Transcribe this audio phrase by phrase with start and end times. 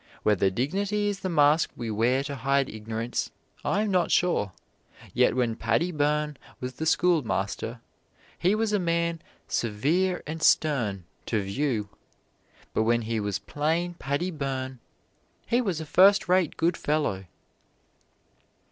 [0.23, 3.29] Whether dignity is the mask we wear to hide ignorance,
[3.63, 4.51] I am not sure,
[5.13, 7.81] yet when Paddy Byrne was the schoolmaster
[8.39, 11.89] he was a man severe and stern to view;
[12.73, 14.79] but when he was plain Paddy Byrne
[15.45, 17.25] he was a first rate good fellow.